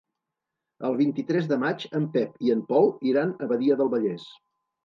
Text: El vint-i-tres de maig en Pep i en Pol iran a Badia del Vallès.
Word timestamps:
El 0.89 0.97
vint-i-tres 1.01 1.51
de 1.51 1.59
maig 1.65 1.85
en 2.01 2.09
Pep 2.17 2.41
i 2.47 2.57
en 2.57 2.65
Pol 2.73 2.91
iran 3.13 3.35
a 3.47 3.51
Badia 3.55 3.81
del 3.83 3.93
Vallès. 3.97 4.29